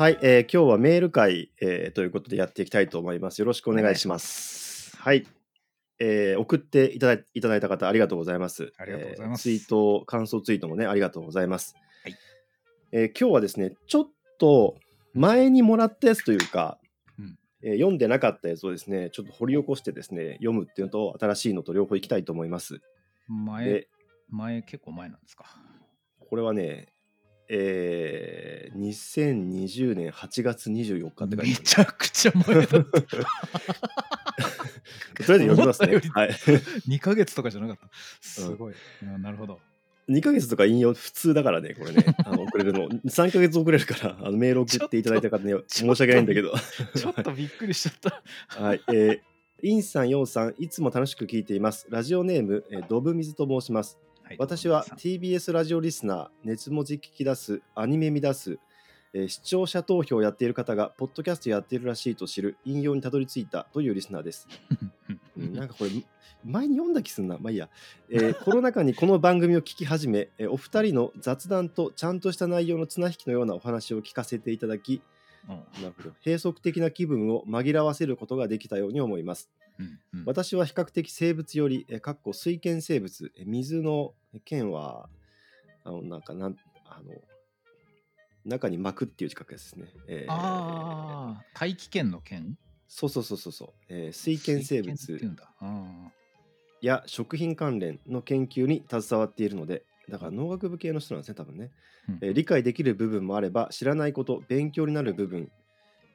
[0.00, 3.38] はい、えー今日はメール会、えーということでやっていきたいと思います。
[3.40, 4.96] よろしくお願いします。
[4.96, 5.26] はい、
[5.98, 8.72] えー送っていただいいただいた方ありがとうございます。
[8.78, 11.76] ありがとうございますえーツイート、感想ツイートもね、ありがとうございます。
[12.02, 12.16] はい
[12.92, 14.08] えー今日はですね、ちょっ
[14.38, 14.76] と
[15.12, 16.78] 前にもらったやつというか、
[17.18, 22.80] うんえー読んでなかったやつをですね、ちょっと掘り起こしてですね、読むっていうのと、新しいのと両方いきたいと思います。
[23.28, 23.88] 前で、、
[24.30, 25.44] 前、結構前なんですか？
[26.26, 26.88] これはね、
[27.52, 32.78] えー2020年8月24日って書いてあるめちゃくちゃ前だった。
[32.80, 33.22] とりあ
[35.18, 36.00] えず読みますね。
[36.14, 36.30] はい。
[36.88, 37.90] 2ヶ月とかじゃなかった。
[38.20, 38.74] すごい。
[39.02, 39.58] うんなるほど。
[40.08, 42.04] 2ヶ月とか引用普通だからね、これね。
[42.24, 42.88] あの遅れるの。
[42.88, 46.52] 3ヶ月遅れるから、あのメール送っていただいた方ね、ちょっと申し訳ないんだけど。
[46.96, 48.62] ちょっとびっくりしちゃった。
[48.62, 48.82] はい。
[48.88, 49.20] えー
[49.62, 51.86] インさん、ヨンさん、いつも楽しく聞いています。
[51.90, 53.98] ラジオネーム、えードブミズと申します。
[54.30, 58.60] はい私は TBS ラジオリスナー、熱文字聞き出す、アニメ見出す、
[59.12, 64.46] えー視聴者投票をやっている方が、ポッドキャストやっているらしいと知る引用にたどり着いたというリスナーです。
[65.36, 65.90] うん なんかこれ
[66.44, 67.38] 前に読んだ気すんな。
[67.38, 67.70] まあいいや、
[68.08, 75.02] えーコロナ禍にこの番組を聞き始め、えーお二人の雑談とちゃんとした内容の綱引きのようなお話を聞かせていただき
[75.48, 75.82] うん。
[75.82, 76.10] なるほど。
[76.24, 79.50] 閉塞的な気分を紛らわせることができたように思います
[79.80, 80.24] うんうん。
[80.26, 84.14] 私は比較的生物より、えーかっこ水圏生物えー水の
[84.44, 85.08] 圏は
[85.84, 87.14] あのなんかなんあの
[88.44, 92.56] 中に巻くっていう字書くやつですね、えーああ、大気圏の圏
[92.88, 94.96] そうそうそうそうそう、えー水圏生物
[96.80, 101.70] や食品関連の研究に携わっているのでだから農学部系の人なんですね多分ね、
[102.08, 102.18] うん。
[102.22, 105.50] えー理解できる部分もあれば知らないこと勉強になる部分、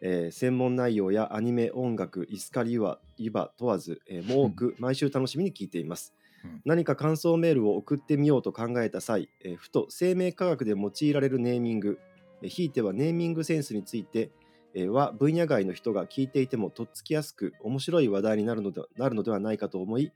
[0.08, 6.62] えー専門内容やアニメ音楽イスカリユアユバ問わず、えーもう多く毎週楽しみに聞いています、うん。
[6.64, 11.98] 何か感想メールを送ってみようと考えた際、えーふと生命科学で用いられるネーミング
[12.44, 14.30] えーひいてはネーミングセンスについて
[14.76, 20.12] えーは分野外の人が聞いていてもとっつきやすく面白い話題になるのでなるのではないかと思い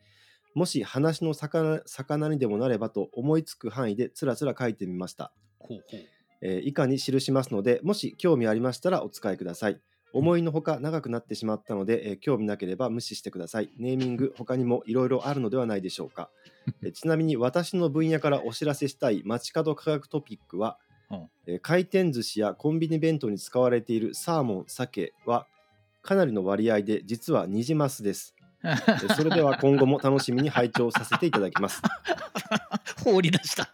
[0.53, 6.18] もし話の魚魚にでもなればと思いつく範囲でつらつら書いてみました、ほうほう。
[6.41, 9.81] えー以下に記しますのでもし興味ありましたらお使いください。
[10.11, 13.71] 思いのほか長くなってしまったので、えー興味なければ無視してください。
[13.77, 16.31] ネーミング他にもいろいろあるのではないでしょうか。
[16.81, 20.79] えーちなみに私の分野からお知らせしたい街角科学トピックは、
[21.11, 21.29] うん。
[21.45, 25.45] えー回転寿司やコンビニ弁当に使われているサーモン鮭は
[26.01, 28.33] かなりの割合で実はニジマスです。
[28.35, 28.38] えー
[29.15, 31.81] それでは今後も楽しみに拝聴させていただきます。
[33.03, 33.69] 放り出した。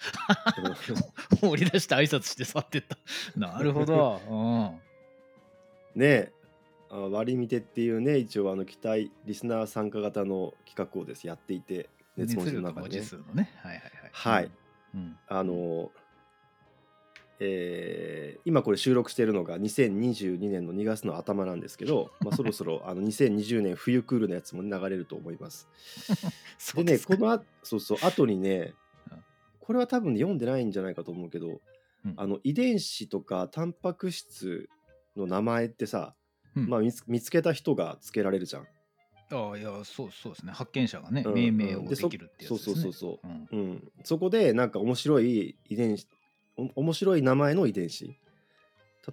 [1.41, 2.97] 放り出して挨拶して去ってった。
[3.35, 4.21] なるほど。
[5.95, 5.99] うん。
[5.99, 6.31] ねえ、
[6.91, 13.51] あ割り見てっていうね、一応あの期待、リスナー参加型の企画をですやっていて、熱文字の中で、ねね。
[13.57, 14.11] はいはいはい。
[14.13, 14.51] はい。
[14.93, 15.17] うん。
[15.27, 15.91] あの、
[17.39, 18.15] えー
[18.45, 25.67] 今これ収録しているのが2022年の2月の頭なんですけど、まあ、そろそろ あの2020年冬クールのやつも流れると思います。
[26.75, 28.75] でね、このあそうそう後にね
[29.11, 29.23] うん、
[29.59, 31.59] これは多分読んでないんじゃないかと思うけど、
[32.05, 32.13] うん。
[32.17, 34.69] あの遺伝子とかタンパク質
[35.17, 36.13] の名前ってさ、
[36.55, 36.69] うん。
[36.69, 38.67] まあ、見つ見つけた人がつけられるじゃん。
[39.31, 40.51] ああいやそうそうですね。
[40.51, 42.73] 発見者がね、うん命名をできるってやつですね。
[42.73, 43.27] そうそうそうそう。
[43.27, 43.47] ん。
[43.51, 46.07] うん、そこでなんか面白い遺伝子お
[46.57, 48.15] 面白い名前の遺伝子。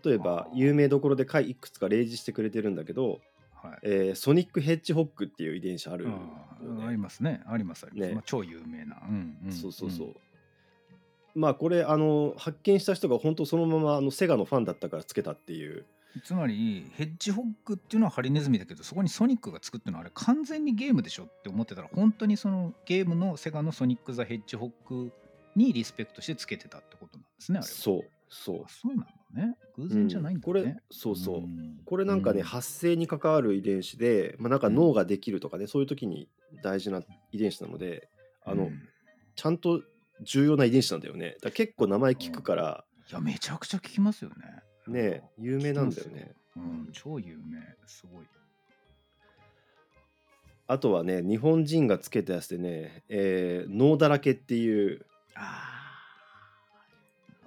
[0.04, 3.20] 例えば有名どころで回いくつか例示してくれてるんだけど、
[3.54, 3.78] はい。
[3.82, 6.04] えーソニックヘッジホッグっていう遺伝子ある。
[6.04, 7.42] よね、ありますね。
[7.46, 8.14] ありますあります、ね。
[8.14, 10.14] まあ、超有名な、うんうん、そうそうそう、ん
[11.34, 15.84] まあこれあの発見した人が本当そのままあのセガのファンだったからつけたっていう。
[16.24, 25.10] つまりヘッジホッグっていうのはハリネズミだけどそこにソニックがつくっていうのはあれ完全にゲームでしょって思ってたら本当にそのゲームのセガのソニック・ザ・ヘッジホッグ
[25.56, 27.72] にリスペクトしてつけてたってことですねあれは。
[27.72, 28.62] そうそう。
[28.64, 29.56] あそうなのね。
[29.76, 31.80] 偶然じゃないんだね、これそうそう、ん。
[31.84, 32.44] これなんかね、うん。
[32.44, 36.28] 発生に関わる遺伝子で、まあ、なんか脳ができるとかね、そういう時に
[36.62, 38.08] 大事な遺伝子なので
[38.44, 38.88] あの、うん
[39.34, 39.82] ちゃんと
[40.20, 41.36] 重要な遺伝子なんだよね。
[41.40, 44.36] だ結構名前聞くから、いやめちゃくちゃ聞きますよね。
[44.86, 46.32] ね有名なんだよね。
[46.56, 47.60] うん、超有名。
[47.86, 48.26] すごい。
[50.66, 55.81] あとはね日本人がつけたやつでね、えー脳だらけっていうあー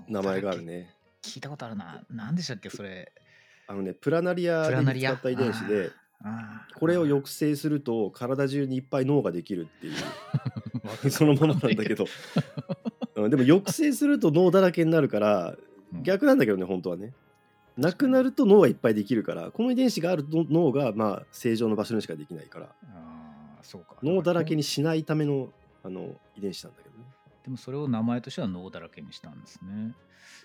[0.08, 0.94] 名前があるね。
[1.22, 2.04] 聞いたことあるな。
[2.10, 3.12] 何でしたっけそれ。
[3.68, 5.12] あのねプラナリアでプラナリア。
[5.12, 5.92] 見つかった遺伝子で
[6.80, 9.94] これを抑制すると体中にいっぱい脳ができるっていう。
[11.10, 12.06] そのままなんだけど、
[13.16, 15.56] うん、でも抑制すると脳だらけになるから
[15.94, 16.04] うん。
[16.04, 17.14] 逆なんだけどね本当はね。
[17.78, 22.70] なくなると脳がいっぱいできるからこの遺伝子があると脳がまあ正常の場所にしかできないから。
[22.94, 23.96] あーそうか。
[24.04, 25.52] 脳だらけににしないための
[25.84, 26.85] あの遺伝子なんだけ
[27.46, 29.94] でもそれを名前としては脳だらけにしたんですね。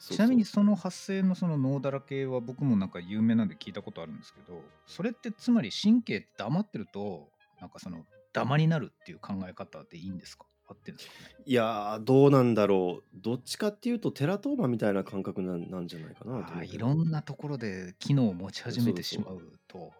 [0.00, 7.30] ちなみにその発生のその脳だらけは僕もなんか有名なんで聞いたことあるんですけどそれってつまり神経って黙ってると
[7.60, 8.04] なんかその
[8.34, 10.44] ダマになるっていう考え方でいいんですか？
[10.68, 11.44] 合ってるんですかね？
[11.46, 13.04] いやーどうなんだろう。
[13.14, 19.92] どっちかっていうとテラトーマみたいな感覚なんなんじゃないかないろんなところで機能を持ち始めてしまうと。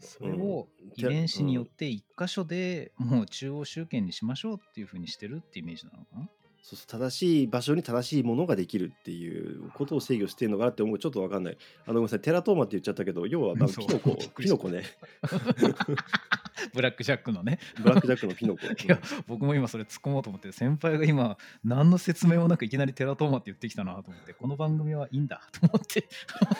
[0.00, 6.28] それを遺伝子によって一箇所でもう中央集権にしましょうっていうふうにしてるってイメージなのかな？
[6.62, 11.58] そうそう正しい場所に正しいものができるっていうことを制御してるのかなって思うちょっとわかんない。
[11.86, 12.20] あのごめんなさい。
[12.20, 13.86] テラトーマって言っちゃったけど要はなんかそう。
[13.86, 14.84] キノコ キノコね
[16.74, 17.58] ブラックジャックのね。
[17.80, 18.66] ブラックジャックのキノコ。
[18.66, 26.08] いや僕も今それ突っ込もうと思って先輩が今何の説明もなくいきなりテラトーマって言ってきたなと思ってこの番組はいいんだと思って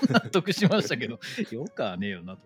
[0.09, 1.19] 納得しましたけど
[1.50, 2.43] よくはねえよなと。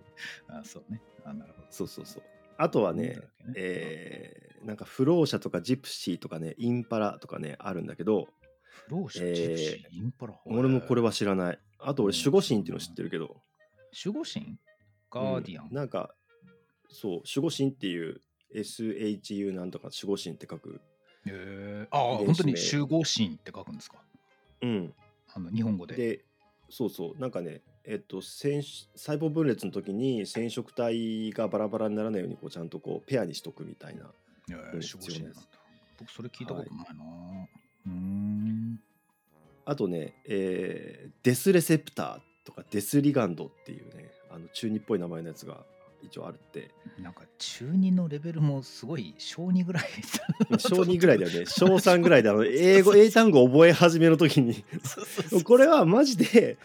[0.48, 1.00] あそうね。
[1.24, 1.66] あなるほど。
[1.70, 2.22] そうそうそう
[2.62, 3.18] あとはね
[3.56, 8.28] えーなんか不老者とかジプシーとかねインパラとかねあるんだけど
[8.86, 11.58] 不老者、えージプシーインパラ俺もこれは知らない。
[11.80, 13.42] あと俺うん守護神っていうの知ってるけど。
[14.04, 14.56] 守護神？
[15.10, 16.14] ガーディアン、うんなんか
[16.88, 18.20] そう守護神っていう
[18.54, 20.80] SHU なんとか守護神って書く
[21.26, 23.98] えー、ああ本当に名守護神って書くんですか？
[24.62, 24.94] うん。
[25.34, 25.96] あの日本語で。
[25.96, 26.24] で
[26.70, 34.04] そうそうなんかねえっと染細胞分裂の時に染色体がバラバラにならないようにこうちゃんとこうペアにしとくみたいな
[34.50, 35.48] えーうん守護神なんだ必要です
[35.98, 37.04] 僕それ聞いたことないな、
[37.86, 38.80] うーん。
[39.64, 45.58] あとね、えーデスレセプターとかデスリガンドっていうねあの中二っぽい名前のやつが
[46.02, 46.70] 一応あるって。
[46.98, 49.84] なんか中2のレベルもすごい小2ぐらい
[50.58, 51.46] 小2ぐらいだよね。
[51.46, 54.64] 小3ぐらいであの英語 英単語覚え始めの時に。
[55.44, 56.58] これはマジで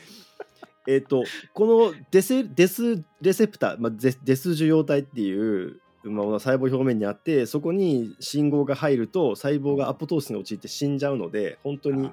[0.87, 1.23] えっと
[1.53, 12.09] このデスデスレセプター、まあ、デスデス受容体っていう、まあ、細胞表面にあってそこに信号が入ると細胞がアポトーシスに陥って死んじゃうので本当に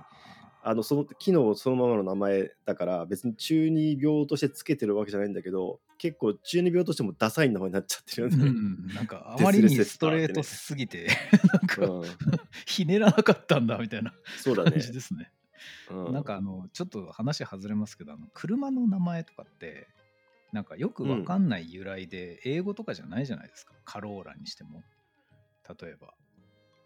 [0.67, 8.51] あのその機能そのままの名前だから別に中二病としてつけてるわけじゃないんだけど結構中二病としてもダサい名前になっちゃってるようね。
[8.51, 11.07] ん、なんかあまりにストレートすぎて、
[11.53, 12.03] なんかうん。
[12.67, 14.73] ひねらなかったんだみたいなそうだね。
[14.73, 15.31] 感じですね。
[15.91, 16.13] うん。
[16.13, 19.87] なんかあのちょっと話外れますけどあの車の名前とかって
[20.53, 23.73] なんかよくわかんない由来で、英語とかじゃないじゃないですか。
[23.85, 24.85] カローラにしても。
[25.81, 26.15] 例えば、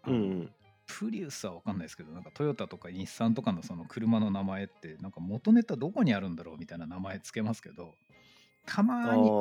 [0.07, 0.49] うんうん。
[0.87, 7.93] プリウスはわかんないですけどなんかトヨタとか日産とかのその車の名前ってなんか元ネタどこにあるんだろうみたいな名前つけますけど
[8.65, 9.31] たまあに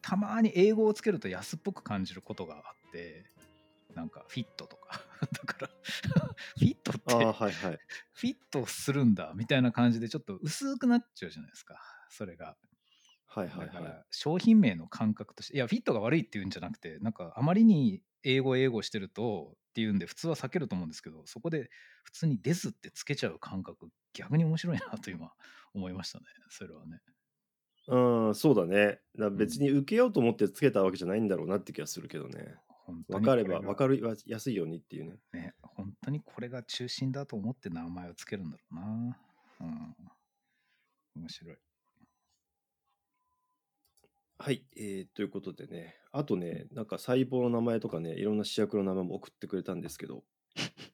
[0.00, 3.24] たまに英語をつけると安っぽく感じることがあって
[3.94, 5.02] なんかフィットとか
[5.32, 7.80] だからフィットってはいはい。
[8.12, 11.80] フィットするんだみたいな感じでちょっと薄くなっちゃうじゃないですか
[12.10, 12.56] それが
[13.26, 13.66] はいはいはい。
[13.66, 21.70] だから商品名の感覚としていやフィットが悪いっていうんじゃなくてなんかあまりに英語英語してるとっていうんで普通は避けると思うんですけどそこで
[22.04, 25.32] 普通に「です」ってつけちゃう感覚逆に面白いなと今
[25.74, 27.00] 思いましたね それはね
[27.88, 28.86] うん、そうだね。
[28.86, 32.56] だから別に受けようと思ってつけたわけじゃないんだろうなって気がするけどね。
[32.90, 33.62] 本当分かれにこれが。
[33.62, 35.18] ば分かるやすいようにっていうね。
[35.32, 39.18] ね本当にこれが中心だと思って名前をつけるんだろうな。
[39.60, 39.94] うん。
[41.16, 41.56] 面白い。
[44.38, 50.24] はい、えーということでね、あとね、なんか細胞の名前とかね、いろんな主役の名前も送ってくれたんですけど、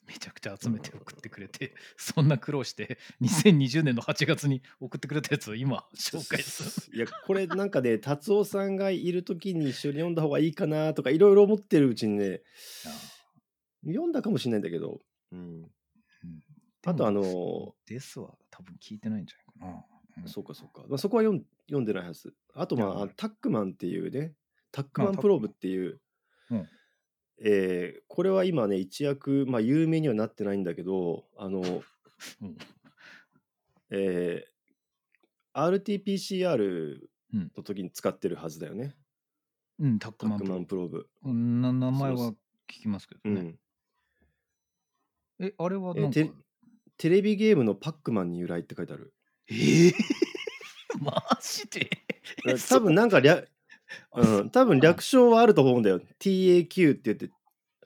[0.07, 6.97] めちゃくちゃ集めて送ってくれて、そんな苦労して、2020年の8月に送ってくれたやつを今、紹介する。
[6.97, 12.43] いや、これなんかね、達夫さんがいるときに一緒に読んだ方がいいかなとか、いろいろ思ってるうちにね、
[13.85, 15.01] 読んだかもしれないんだけど、
[15.33, 15.71] うん、うん。
[16.85, 19.85] あとあのですは多分聞いてないんじゃないかな。
[20.23, 20.29] うん。
[20.29, 22.35] そうかそうか、まあ、そこは読ん読んでないはず。
[22.55, 24.35] あと、まあ、タックマンっていうね、
[24.71, 25.17] タックマン。
[25.17, 26.01] プローブっていう、
[26.51, 26.69] うん
[27.43, 31.61] えーこれは今ね、一躍、まあ、有名にはなってないんだけど、あの、
[32.43, 32.57] うん
[33.91, 34.57] えー
[35.55, 37.01] RT-PCR
[37.35, 38.97] うんの時に使ってるはずだよね。
[39.79, 41.09] うん、タックマンプロマンプローブ。
[41.25, 42.31] うんな名前は
[42.69, 43.57] 聞きますけどね。
[45.41, 45.47] うん。
[45.47, 46.33] え、あれはなんか、えテ
[46.97, 49.13] テレビゲームのパックマンに由来って書いてある。
[49.49, 49.93] えー？
[51.01, 51.91] マジで？
[52.49, 53.49] え多分なんか略、
[54.15, 56.01] うん、多分略称はあると思うんだよ。
[56.21, 57.31] TAQ って言って、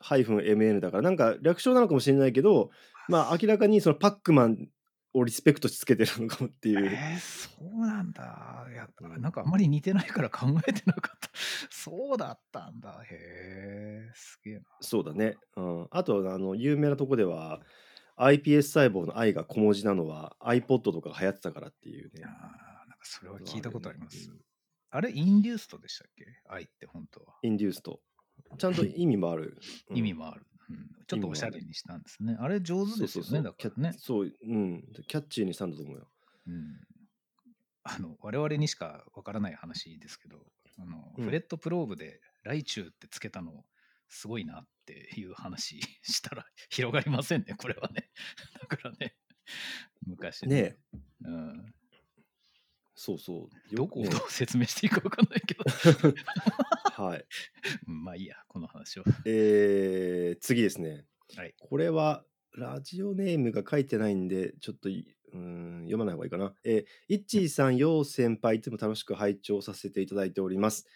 [0.00, 2.70] ハイフン MN だから、なんか略称なのかもしれないけど、
[3.08, 4.68] まあ明らかにそのパックマン
[5.12, 6.86] をリスペクトしてつけてるのかもっていう。
[6.86, 8.66] えー、そうなんだ。
[8.72, 11.28] いや、うんなんかあんまり似てないから考えてなかった。
[11.70, 13.02] そうだったんだ。
[13.10, 14.62] へえ、すげえな。
[14.80, 15.36] そうだね。
[15.56, 17.60] うん、あと、あの、有名なとこでは、
[18.16, 22.30] iPS 細胞の I が小文字なのは iPod とかが流行ってたからっていうねあー。
[22.88, 24.30] なんかそれは聞いたことあります。
[24.30, 24.49] うん
[24.90, 26.24] あれ、インデューストでしたっけ？
[26.48, 27.38] 愛って本当は。
[27.42, 28.00] インデュースト。
[28.58, 29.58] ちゃんと意味もある。
[29.88, 30.46] うん意味もある。
[30.68, 32.36] ううん、ちょっとおしゃれにしたんですね。
[32.38, 33.96] あれ上手ですよね、そうそうそうキャだからね。
[33.98, 36.08] そう、うん、キャッチーにしたんだと思うよ。
[36.46, 36.80] うん、
[37.82, 40.38] あの我々にしかわからない話ですけど、
[40.78, 43.64] あのうんフレットプローブでライチュウってつけたの
[44.08, 48.10] すごいなっていう話したら 広がりませんね、これはね。
[48.60, 49.16] だからね、
[50.06, 50.78] 昔ねえ、
[51.22, 51.74] うん、
[53.02, 53.74] そうそう。
[53.74, 55.64] どこをねどう説明していいかわかんないけど、
[57.02, 57.24] はい。
[57.88, 59.04] うんまあいいや、この話を。
[59.24, 61.06] えー、次ですね。
[61.34, 61.54] はい。
[61.58, 62.26] これは
[62.58, 66.54] ラジオネームが書いてないんで、ちょっというん読まない方がいいかな。
[66.62, 70.86] えー、いっちーさん、よう先輩、いつも楽しく拝聴させていただいております。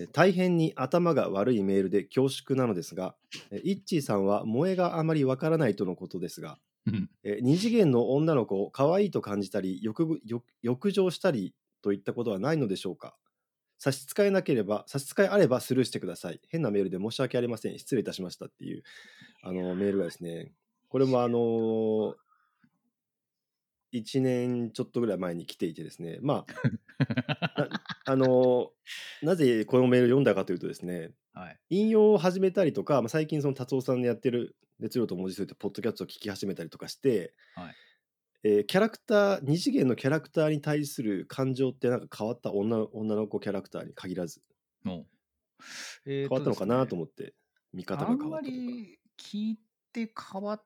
[0.00, 3.14] えー大変に頭が悪いメールで恐縮なのですが、
[3.52, 6.58] えーいっちーさんは萌えがあまりわからないとのことですが、うん
[7.24, 13.16] えー二次元の女の子を可愛いと感じたり欲情したりといったことはないのでしょうか？
[13.78, 16.40] 差し支えなければ差し支えあればスルーしてください。
[16.48, 17.78] 変なメールで申し訳ありません。
[17.78, 18.82] 失礼いたしましたっていう
[19.42, 20.52] あのメールがですね
[20.88, 22.14] これもあの
[23.98, 26.18] 1年ちょっとぐらい前に来ていてですね。
[26.22, 28.72] まあな あの
[29.22, 31.58] なぜこのメールを読んだかというとですねはい。
[31.68, 37.74] 引用を始めたりとか、まあ、最近その達夫さんのやってる熱量と文字数ってポッドキャストを聞き始めたりとかして、はい。
[38.42, 44.40] えーキャラクター二次元のキャラクターに対する感情ってなんか変わった女の女の子キャラクターに限らず。
[44.84, 45.04] の
[46.06, 47.34] え変わったのかなと思思って
[47.72, 48.56] 見方があんま変わったとか。
[48.56, 49.58] り聞い
[49.92, 50.64] て変わっ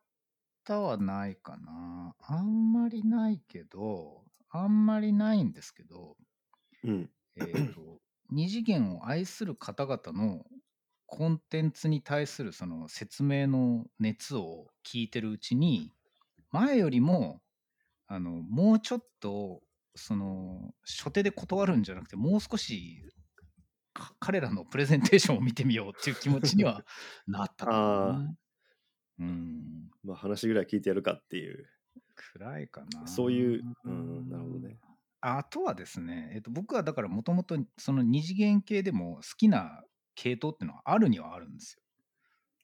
[0.71, 2.15] たはないかな。
[2.21, 6.17] あんまりないけど、あんまりないんですけど、
[6.85, 7.99] うんえっ、と、
[8.31, 10.45] 二次元を愛する方々の
[11.07, 15.91] コンテンツに対するその説明の熱を聞いてるうちに、
[16.53, 17.41] 前よりも、
[18.07, 19.63] あの、もうちょっと、
[19.97, 23.03] その、初手で断るんじゃなくて、もう少し、
[23.93, 26.85] か彼らのプレゼンテーションを見てみようっていう気持ちには
[27.27, 28.35] なったかな。
[29.21, 29.91] うん。
[30.03, 31.67] まあ話ぐらい聞いてやるかっていう
[32.15, 33.07] 暗いかな。
[33.07, 34.81] そういううんなるほどね
[35.23, 39.83] あとはですね、えっと、僕はだからもともとその二次元系でも好きな
[40.15, 41.83] 系統っていうのはあるにはあるんですよ。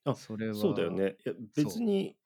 [0.04, 2.16] あそれはそうだよねいや別に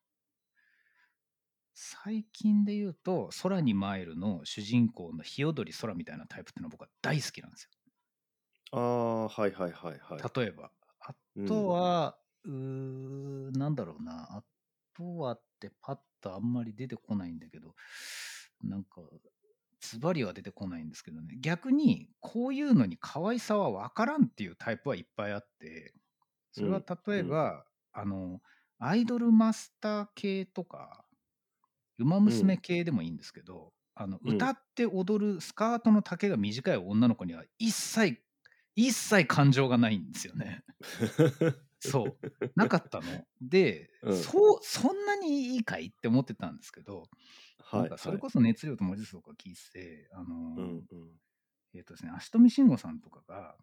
[1.75, 7.69] 最近で言うと「空に舞える」の主人公の日踊り空みたいなタイプっていうのは僕は大好きなんです
[8.73, 10.31] ああはいはいはいはいよ。
[10.37, 10.73] 例えば。
[11.01, 14.37] あうんとは、うーなんだろうな。
[14.39, 14.45] あ
[14.95, 17.75] とはってパッとあんまり出てこないんだけど、
[18.63, 19.03] なんか、
[19.81, 21.37] ズバリは出てこないんですけどね。
[21.41, 25.95] 逆に、こういうのに可愛さは分からんっていうタイプはいっぱいあって、
[26.53, 28.41] それは例えば、あの、
[28.79, 31.05] アイドルマスター系とか、
[31.99, 38.23] ウマ娘系でもいいんですけど、あのうん歌って踊るスカートの丈が短い女の子には一切、
[38.75, 40.65] 一切感情がないんですよね。
[41.81, 42.19] そう。
[42.55, 43.07] なかったの。
[43.41, 47.09] で、 うんそう、そんなにいいかいって思ってたんですけど、
[47.59, 51.21] はいそれこそ熱量と文字数とか聞いてて、あのーうんうん
[51.73, 53.57] えっ、とですね、足富慎吾さんとかが、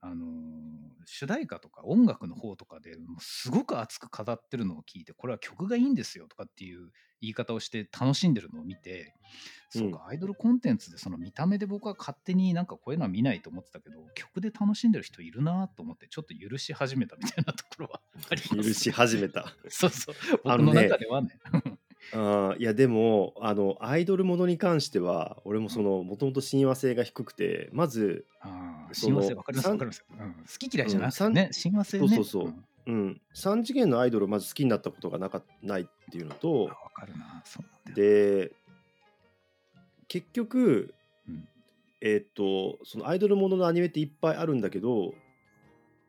[0.00, 9.14] あのー主題歌とか音楽の方とかでもうすごく熱く語ってるのを聞いて、これは曲がいいんですよとかっていう言い方をして楽しんでるのを見て、
[9.70, 18.68] そうか、アイドルコンテンツでその見た目で僕は勝手になんかこういうのは見ないと思ってたけど、曲で楽しんでる人いるなと思って、ちょっと許し始めたみたいなところはあります。
[18.68, 20.14] 許し始めたそうそう。
[20.42, 21.38] 僕の中ではね。
[22.12, 28.26] あーいやでもあのアイドルものに関しては俺もそのもともと親和性が低くてまず、
[28.92, 30.32] 親和性わかりますさんわかります、うん。
[30.32, 32.08] 好き嫌いじゃなくてうんね、親和性ね。
[32.08, 37.42] そうそうそうんうん、3次元のアイドルをまず好きになったことがなかないっていうのとあわかるな。
[37.44, 38.08] そうなんだよ。
[38.08, 38.52] で
[40.08, 40.94] 結局、
[41.28, 41.48] うん
[42.00, 45.14] えーっとそのアイドルもののアニメっていっぱいあるんだけど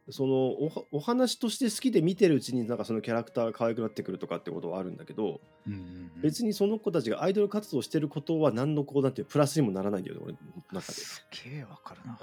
[0.09, 10.39] そのおはお話として好きで見てるうちになんかそのキャラクターが可愛くなってくるとかってことはあるんだけど、うんうんうん別にその子たちがアイドル活動してることは何のこうなんていうプラスにもならないんだよね俺の
[10.71, 12.17] 中ですげえわかるな。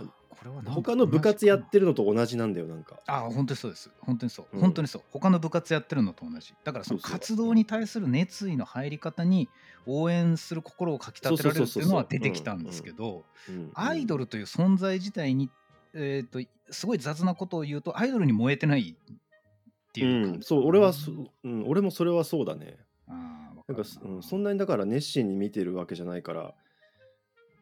[0.44, 3.00] これは他の部活やってるのと同じなんだよなんか。
[3.06, 3.90] ああ、本当にそうです。
[4.00, 4.46] 本当にそう。
[4.52, 4.60] うん。
[4.60, 5.02] 本当にそう。
[5.10, 6.54] 他の部活やってるのと同じ。
[6.64, 9.48] だからその活動に対する熱意の入り方に
[9.86, 13.70] 応援する心をかきたてられるっていうのは出てきたんですけど、うん。
[13.74, 15.50] アイドルという存在自体に、
[15.94, 20.46] えー、とすごい雑なことを言うと、アイドルに燃えてないっていううん、感じ。
[20.46, 21.10] そう俺はそ、
[21.44, 22.78] うん、俺もそれはそうだね。
[23.08, 23.74] あな。
[23.74, 26.54] んかるうん、そんなにだから熱心に見てるわけじゃないから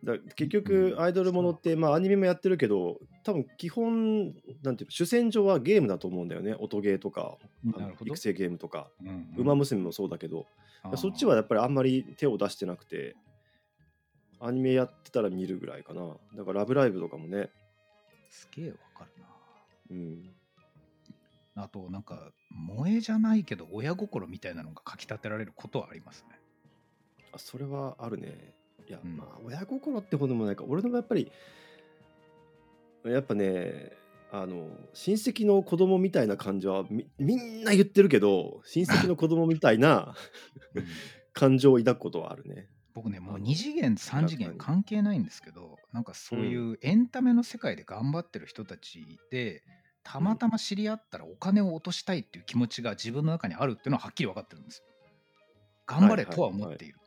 [0.04, 1.00] だ結局うん。
[1.00, 6.54] アイドルものって、まあアニメもやってるけど多分基本なんていうの主戦場はゲームだと思うんだよね。
[6.58, 7.38] 音ゲーとか
[8.00, 8.16] 育。
[8.16, 8.90] 成ゲームとか。
[9.00, 10.46] うんうん「ウマ娘」もそうだけど、
[10.96, 13.16] そっちはやっぱりあんまり手を出してなくて
[14.40, 16.16] アニメやってたら見るぐらいかな。
[16.36, 17.50] だから「ラブライブ!」とかもね、
[18.28, 19.28] すげえわかるな。
[19.90, 20.34] うん、
[21.54, 22.32] あとなんか
[22.68, 26.38] 萌えじゃないけど親心みたいなのがかきたてられることはありますね。
[27.32, 28.54] あそれはあるね
[28.92, 29.16] いや、うん。
[29.16, 30.64] まあ親心ってほどもないか。
[30.68, 31.32] 俺のもやっぱり
[33.04, 33.92] やっぱね
[34.30, 40.14] あの親戚の子供みたいな感情はみみんな言ってるけど親戚の子供みたいな
[40.74, 40.86] うん。
[41.32, 42.68] 感情を抱くことはあるね。
[42.92, 49.62] 僕ねもうあの2次元3次元関係ないんですけどなんかそういうエンタメの世界で頑張ってる人たちで
[50.02, 54.84] たまたま知り合ったらお金を落としたいっていう気持ちが自分の中にあるっていうのははっきり分かってるんですよ。
[55.86, 56.98] 頑張れとは思っている。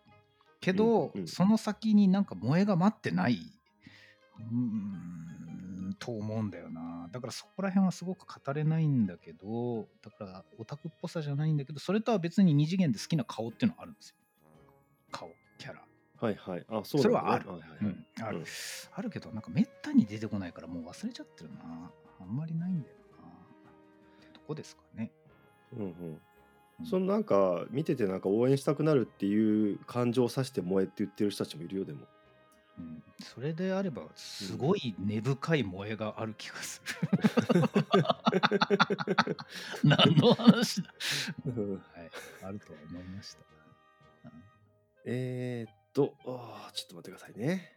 [0.65, 1.27] けど、うんうん。
[1.27, 3.37] その先になんか萌えが待ってない
[4.39, 4.43] うー
[5.89, 7.07] んと思うんだよな。
[7.11, 14.15] だからそこら辺はすごく語れないんだけどだからオタクっぽさじゃないんだけどそれとは別に2次元で好きな顔っていうのはあるんですよ。
[15.11, 15.29] 顔
[15.59, 15.81] キャラ。
[16.19, 16.65] はいはい。
[16.67, 17.03] あそうね。
[17.03, 17.49] それはある。
[17.49, 17.79] はいはいはい。
[17.81, 18.45] うん、ある、うん。
[18.95, 21.91] あるけどなんかめったに出てこないからもう忘れちゃってるな。
[22.19, 23.27] あんまりないんだよな。
[23.27, 25.11] ってとこですかね、
[25.73, 26.21] うんうんうん
[26.83, 32.05] そのなんか見ててなんか応援したくなるっていう感情を指して萌えって言ってる人たちもいるよでも。
[32.77, 36.81] うん、それであればすごい根深い萌えがある気がす
[37.53, 37.61] る。
[39.87, 40.93] 何の話だ、
[41.45, 41.71] うん。
[41.75, 41.81] はい、
[42.43, 44.43] あるとは思いました、うん
[45.05, 47.71] えー、っとちょっと待ってくださいね。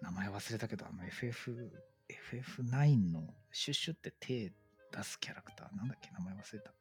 [0.00, 1.70] 名前忘れたけどあの FF
[2.32, 4.50] FF9 のシュッシュって手
[4.90, 6.10] 出すキャラクターなんだっけ？
[6.12, 6.72] 名前忘れた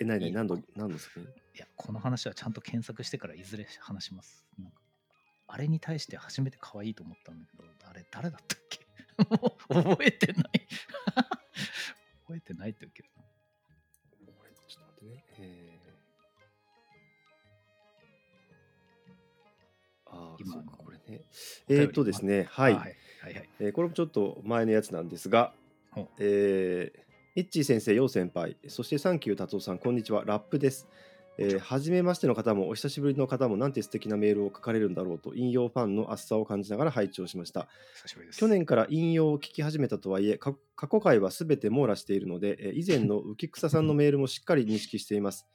[0.00, 1.24] え何いい何何度何の作品？
[1.24, 1.28] い
[1.58, 4.44] や、この話はちゃんと検索してからいずれ話します。
[4.58, 4.78] なんか
[5.48, 8.80] あれに対して初めて可愛いと思ったんだけど、あれ誰だったっけ？
[9.28, 10.44] も う覚えてない。
[12.26, 13.22] 覚えてないって言うけどな。
[14.68, 15.24] ちょっと待ってね。
[15.38, 21.22] えー、ああ、今これね。
[21.68, 22.96] えーっとですね、はい、あはい。
[23.22, 23.48] はいはい。
[23.60, 25.54] えーこれもちょっと前のやつなんですが
[26.18, 27.01] えー、
[27.34, 30.86] イッチー先生、ヨウ先輩、そしてサンキュー達夫さん、こんにちは、ラップです。
[31.38, 37.68] えー、初めましての方もお久しぶりの方もなんて素敵なメールを書かれるんだろうと引用ファンの熱さを感じながら拝聴しました。
[37.94, 38.38] 久しぶりです。
[38.38, 45.46] 去年から引用を聞き始めたとはいえか過去回はすべて網羅しているのでえー以前の浮草さんのメールもしっかり認識しています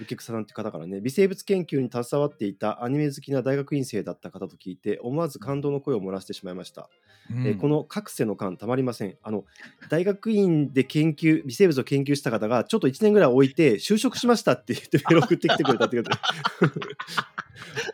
[0.00, 6.88] お浮草さんって方からね微生物研究に携わっていたアニメ好きな大学院生だった方と聞いて思わず感動の声を漏らしてしまいました、
[7.30, 7.46] うん。
[7.46, 9.16] えーこの覚醒の感たまりません。
[9.22, 9.44] あの
[9.90, 16.10] 大学院で研究微生物を研究した方がちょっと1年ぐらい置いて就職しましたって言ってメール送ってきてくれたってこと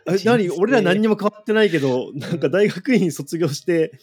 [0.13, 0.49] え何？
[0.51, 3.99] 俺ら何にも変わってないけどなんか大学院卒業して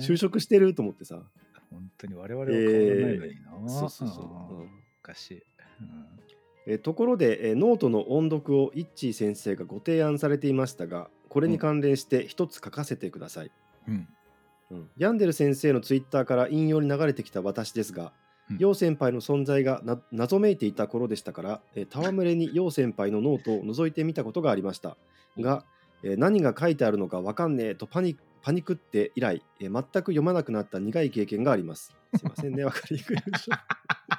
[0.00, 1.22] 就職してると思ってさ、
[1.70, 3.68] 本当に我々は変わらないのにな。
[3.68, 4.64] そうそうそう、あーうん。
[4.64, 4.68] お
[5.02, 5.42] かしい。
[5.80, 6.23] うん
[6.66, 13.50] えーところで、えーノートの音読をイッチー先生がご提案されていましたがこれに関連して一つ書かせてください、
[13.88, 14.08] うん。
[14.70, 14.90] うん。
[14.96, 18.12] ヤンデル先生のツイッターから引用に流れてきた私ですが
[18.50, 18.58] うん。
[18.58, 24.96] ヤン、先輩の存在がな謎めいていた頃でしたから、えー戯れにヤン先輩のノートを覗いてみたことがありました。
[25.38, 25.64] が、
[26.02, 33.54] えー何が書いてあるのかわかんねえとパニパニクって以来、えー全く読まなくなった苦い経験がありますすいませんねわかりにくいでしょ。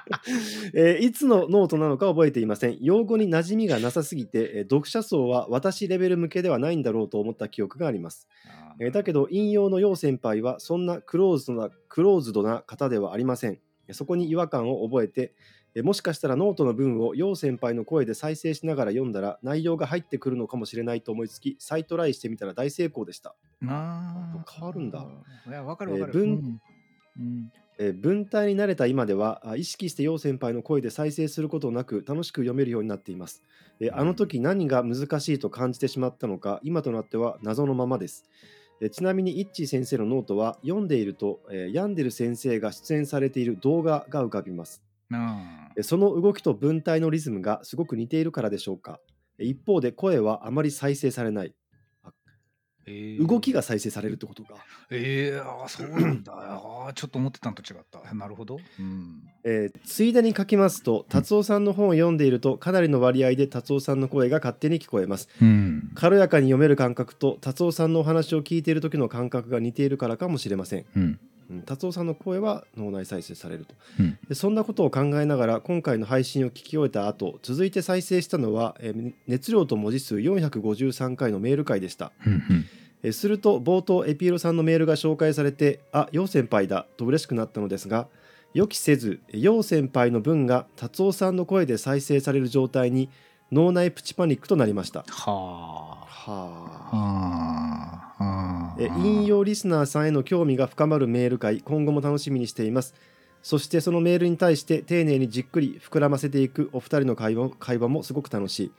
[0.74, 2.78] えーいつのノートなのか覚えていません。
[2.80, 8.28] 用語に馴染みがなさすぎて、えー読者層は私レベル向けではないんだろうと思った記憶があります。
[8.46, 8.84] あー。
[8.86, 13.58] えーだけど引用のヤン先輩はそんなクローズドなクローズドな方ではありません。
[13.88, 15.34] えーそこに違和感を覚えて
[15.74, 23.34] えーもしかしたらノートの文をヤン先輩の声で再生しながら読んだら内容が入ってくるのかもしれないと思いつき再トライしてみたら大成功でした、
[23.66, 24.52] あー。
[24.52, 25.06] 変わるんだ。
[25.46, 26.12] いや、わかるわかる。
[26.14, 26.60] えー文
[27.18, 27.22] うん。
[27.22, 33.42] うんえー文体に慣れた今ではあ意識して楊先輩の声で再生することなく楽しく読めるようになっています。
[33.80, 38.24] えーあの時何が難しいと感じてしまったのか今となっては謎のままです。
[38.80, 44.82] えーちなみにイッチー先生のノートは読んでいると、えーヤンデル先生が出演されている動画が浮かびます。
[45.82, 49.00] その動きと文体のリズムがすごく似ているからでしょうか。
[49.38, 51.54] えー一方で声はあまり再生されない
[53.20, 54.54] 動きが再生されるってことか、
[54.90, 56.32] ええあーそうなんだ。
[56.36, 58.14] あーちょっと思ってたのと違った。
[58.14, 58.58] なるほど。
[58.78, 59.22] うん。
[59.44, 65.90] えーついでに書きますと達夫さんの本を読んでいるとかなりの割合で達夫さんの声が勝手に聞こえますうん。
[65.94, 71.20] 軽やかに読める感覚と達夫さんのお話を聞いている時の感覚が似ているからかもしれません、うん。
[71.50, 74.18] うん、達夫さんの声は脳内再生されるとうん。
[74.28, 82.42] でそんなことを考えながら今回の配信を聞き終えた後続いて再生したのは、えー熱量と文字数453回のメール回でしたうん。
[83.02, 88.08] えーすると冒頭エピーロさんのメールが紹介されてあ陽先輩だと嬉しくなったのですが
[88.54, 93.10] 予期せず陽先輩の文が達夫さんの声で再生される状態に
[93.52, 96.06] 脳内プチパニックとなりましたはあ。
[96.08, 96.30] は
[96.92, 97.45] あ。
[98.78, 102.94] え引用リスナーさんへの興味が深まるメール会今後も楽しみにしています。
[103.42, 108.72] そしてそのメールに対して丁寧にじっくり膨らませていくお二人の会話会話もすごく楽しい。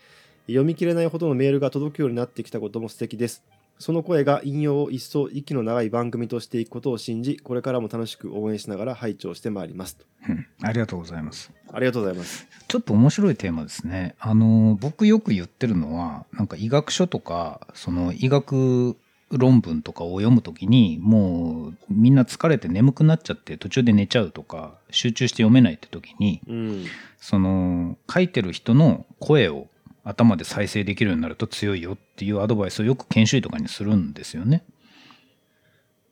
[0.48, 3.44] 読み切れないほどのメールが届くようになってきたことも素敵です。
[3.80, 9.98] その声が引用を一層息の長い番組としていくことを信じこれからも楽しく応援しながら拝聴してまいります。
[10.28, 10.48] うん。
[10.64, 11.52] ありがとうございます。
[11.72, 12.48] ありがとうございます。
[12.68, 14.16] ちょっと面白いテーマですね。
[14.20, 18.98] あの僕よく言ってるのはなんか医学書とかその医学
[19.32, 26.86] 論文とかを読むときにもうみんな疲れて眠くなっちゃって途中で寝ちゃうとか集中して読めないって時にうん
[27.20, 29.68] その書いてる人の声を
[30.04, 34.64] 頭で再生できるようになると強いよっていうアドバイスをよく研修医とかにするんですよね。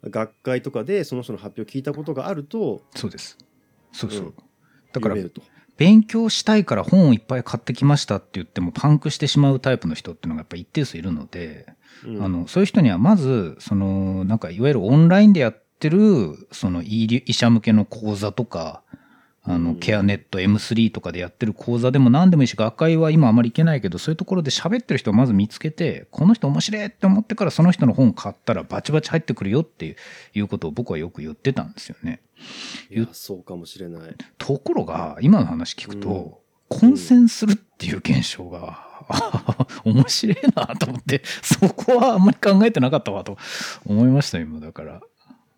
[0.04, 3.38] 学会とかでその人の発表を聞いたことがあるとそうです。
[3.94, 4.26] そうそう。
[4.26, 4.34] うん
[4.96, 5.16] だから
[5.78, 11.66] 勉強したいから本をいっぱい買ってきましたって言ってもパンクしてしまうタイプの人っていうのがやっぱ一定数いるので、
[12.06, 12.24] うん。
[12.24, 18.84] あのそういう人にはまずそのなんかいわゆるオンラインでやってるその医医者向けの講座とか
[19.46, 19.64] あうん。
[19.64, 29.98] のケアネット M3 とかでやってる講座でも何でもいいし学会は今あまり行けないけどそういうところで喋ってる人をまず見つけてこの人面白いって思ってからその人の本買ったらバチバチ入ってくるよって
[30.34, 32.22] いうことを僕はよく言ってたんですよね。
[32.90, 34.16] いやそうかもしれない。
[34.38, 36.80] ところが今の話聞くと、うん。
[36.80, 38.96] 混戦するっていう現象が、
[39.86, 43.38] 面白いなと思ってそこはあんまり考えてなかったわと
[43.86, 45.02] 思いました今だから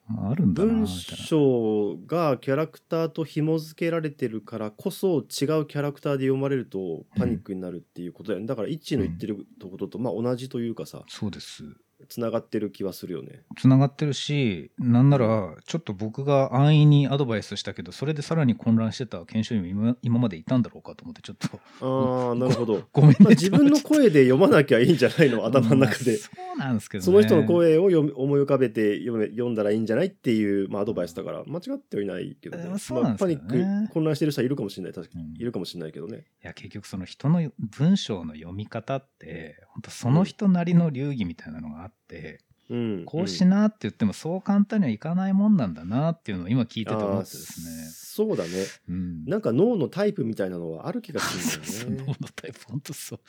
[0.10, 11.04] あるんだなみ文章がキャラクターと紐付けられてるからこそ違うキャラクターで読まれるとパニックになるっていうことだよね、だから一致の言ってることとまあ同じというかさ。
[11.08, 11.64] そうです
[12.10, 13.42] つながってる気はするよね。
[13.58, 21.38] つながってるしなんならちょっと僕が安易にアドバイスしたけどそれでさらに混乱してた研修医も今今までいたんだろうかと思ってちょっ
[21.80, 22.28] と。
[22.30, 22.84] ああなるほど。
[22.94, 25.44] ご めんねまあ自分の声で読まなきゃいいんじゃないの？
[25.48, 27.06] 頭の中で、まあそうなんですけどね。
[27.06, 33.44] その人の声を読み思い浮かべて読め読んだらいいんじゃないっていう、まあ、アドバイスだから間違ってはいないけどね、えーそうなんですパよね。
[33.48, 34.94] ニック混乱してる人はいるかもしれない。
[34.94, 35.34] 確かうん。
[35.34, 47.88] にいるかもしれないけどね、いや結局その人の文章の読み方って本当その人なりの流儀みたいなのがあって、うん、こうしなって言ってもそう簡単にはいかないもんなんだなっていうのを今聞いてて思ってですね。
[48.18, 48.50] そうだね
[48.90, 53.20] うん、なんか脳のタイプみたいなのはある気がするんだよね のタイプ本当そう。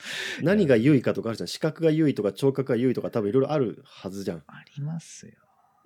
[0.43, 5.33] 何が優位かとかあるじゃん視覚が優位とか聴覚が優位とか多分いろいろあるはずじゃんねありますよ。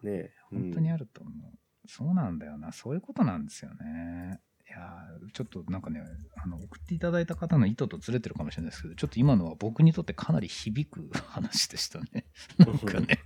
[0.06, 1.88] え本当にあると思う。
[1.88, 2.72] そうなんだよな。
[2.72, 4.42] そういうことなんですよね。
[4.74, 6.02] いやーちょっとなんかね
[6.44, 12.26] あの送っていただいた方の意図とずれてるかもしれないですけどちょっと今のは僕にとってかなり響く話でしたね。
[12.58, 13.20] なんかね。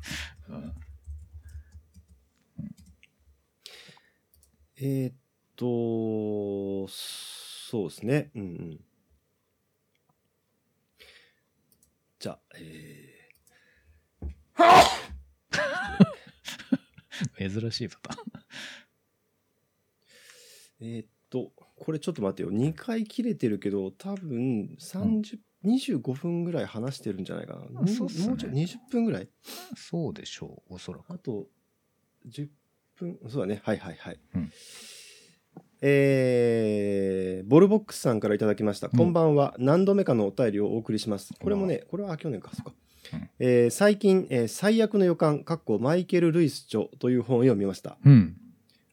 [0.49, 0.73] うん
[4.79, 5.15] えーっ
[5.55, 8.79] とそうですねうんうん
[12.19, 13.29] じゃあえ
[17.49, 18.43] 珍しいパターン。
[20.81, 21.07] ー、えーっ
[21.45, 21.51] と。
[21.79, 22.51] これちょっと待ってよ。
[22.51, 27.81] 2回切れてるけど多分30、25分ぐらい話してるんじゃないかな。
[27.83, 28.27] あそうっすね。
[28.29, 29.29] もうちょい20分ぐらい？
[29.75, 31.11] そうでしょう、おそらく。
[31.13, 31.47] あと
[32.27, 32.47] 10
[32.95, 33.19] 分。
[33.29, 33.61] そうだね。
[33.63, 34.51] はいはいはい、うん。
[35.81, 38.97] えーボルボックスさんからいただきました、うん。
[38.97, 39.55] こんばんは。
[39.59, 41.33] 何度目かのお便りをお送りします。
[41.39, 42.73] これもねこれは去年かそうか、
[43.13, 43.29] うん。
[43.37, 47.99] えー最近、えー最悪の予感かっこマイケル・ルイス著という本を読みました。
[48.03, 48.35] うん。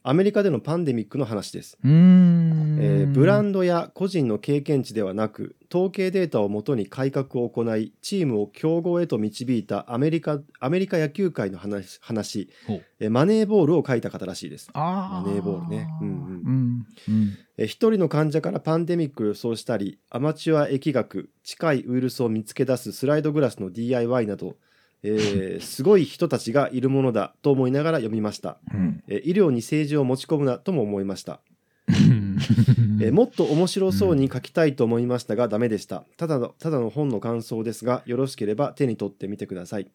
[0.06, 1.78] アメリカでのパンデミックの話です。
[1.82, 12.50] えーブランンドや個人の経験値ではなく統計データをもとに改革を行いチームを競合へと導いたアメリカアメリカ野球界の話話
[13.00, 14.68] えーマネーボールを書いた方らしいです。
[14.74, 16.18] あマネーボールねうんうんう
[16.50, 16.86] ん。
[17.08, 17.38] うん。
[17.56, 24.56] えー一人の患者からパンデミックを予想したりアマチュア疫学近いウイルスを見つけ出すスライドグラスの DIY など、
[25.04, 29.02] えーすごい人たちがいるものだと思いながら読みました、うん。
[29.06, 31.40] えー医療に政治を持ち込むなとも思いました。
[31.88, 32.38] う ん
[33.00, 36.04] えーもっと面白そうに書きたいと思いましたがダメでした。
[36.16, 39.90] ただのただの本の感想ですがよろしければ手に取ってみてください、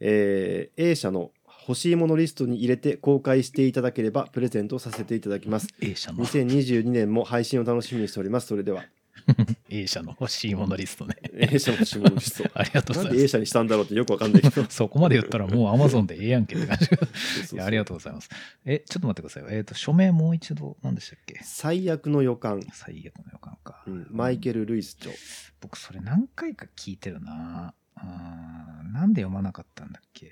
[0.00, 1.30] えー A 社の
[1.66, 5.68] 欲しいものリストに入れて公開していただければプレゼントさせていただきます。
[5.80, 6.24] A 社の。
[6.24, 8.48] 2022年も配信を楽しみにしております。
[8.48, 8.84] それでは
[9.82, 11.16] A 社の欲しいものリストね。
[11.34, 13.28] A 社の欲しいものリスト ありがとうごなんで A ざいます。
[13.28, 17.54] 社にしたんだろうってよくわかんないけど そこまで言ったらもう Amazon でええやんけって感じ。
[17.54, 18.28] いやありがとうございます。
[18.64, 19.48] え、ちょっと待ってくださいよ。
[19.50, 21.40] えっ、と、署名もう一度、何でしたっけ？
[21.42, 23.82] 最悪の予感、最悪の予感か。
[23.86, 25.12] うんマイケル・ルイス著
[25.60, 27.74] 僕、それ何回か聞いてるな。
[27.96, 30.30] うーんなんで読まなかったんだっけ？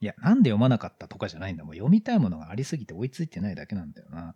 [0.00, 1.64] いや、なんで読まなかったとかじゃないんだ。
[1.64, 4.34] もう読みたいものがありすぎて追いついてないだけなんだよな。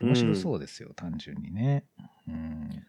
[0.00, 1.84] 面白そうですよ、単純にね。
[2.26, 2.84] うん。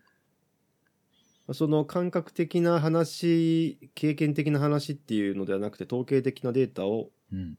[1.54, 7.58] その感覚的な話経験的な話っていうのではなくて統計的なデータをうん。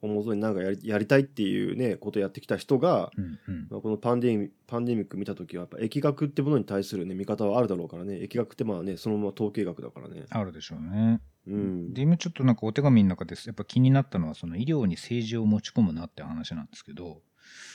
[0.00, 3.66] をもとになんかやりやりたいっていうねことをやってきた人が、うんうん。
[3.70, 8.14] まあ、このパンデミパンデミック見た時はやっぱ疫学ってものに対するね見方はあるだろうからね。
[8.14, 10.24] 疫学ってまあねそのまま統計学だからね。
[10.30, 11.20] あるでしょうね。
[11.48, 11.94] うん。
[11.94, 13.46] で今ちょっとなんかお手紙の中です。
[13.46, 17.22] やっぱ気になったのはその医療に政治を持ち込むなって話なんですけど、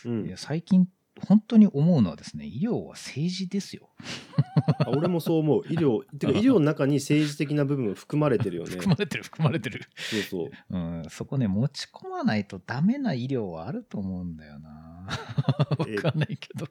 [0.05, 0.25] うん。
[0.25, 0.88] いや最近
[1.21, 3.89] 本当に思うのはですね医療は政治ですよ。
[4.86, 9.82] あ俺もそう思う 医療てか医療の中に政治的な部分が含まれてるよね 含まれてる含まれてる。
[9.95, 15.08] そうそううん、そこね持ち込まないとダメな医療はあると思うんだよな。
[15.78, 16.67] わえかんないけど。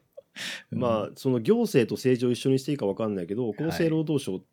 [0.71, 4.43] まあその行政と政治を一緒にしていいか分かんないけど厚生労働省